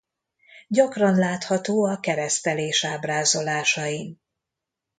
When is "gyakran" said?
0.67-1.15